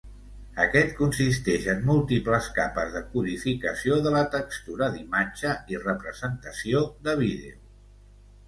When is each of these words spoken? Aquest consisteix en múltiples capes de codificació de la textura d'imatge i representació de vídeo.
Aquest 0.61 0.93
consisteix 1.01 1.67
en 1.73 1.83
múltiples 1.89 2.47
capes 2.55 2.95
de 2.95 3.01
codificació 3.11 3.99
de 4.07 4.15
la 4.17 4.23
textura 4.37 4.89
d'imatge 4.97 5.55
i 5.75 5.83
representació 5.85 6.83
de 7.09 7.17
vídeo. 7.25 7.63